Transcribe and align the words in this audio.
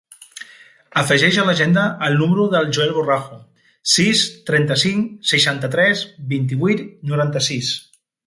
Afegeix 1.01 1.35
a 1.41 1.43
l'agenda 1.49 1.83
el 2.07 2.17
número 2.21 2.45
del 2.53 2.71
Joel 2.77 2.93
Borrajo: 2.95 3.37
sis, 3.97 4.25
trenta-cinc, 4.49 5.13
seixanta-tres, 5.35 6.03
vint-i-vuit, 6.35 6.83
noranta-sis. 7.13 7.71